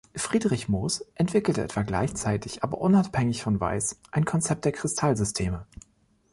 Friedrich 0.15 0.67
Mohs 0.67 1.05
entwickelte 1.13 1.61
etwa 1.63 1.83
gleichzeitig, 1.83 2.63
aber 2.63 2.79
unabhängig 2.81 3.43
von 3.43 3.59
Weiss, 3.59 3.99
ein 4.11 4.25
Konzept 4.25 4.65
der 4.65 4.71
Kristallsysteme. 4.71 5.67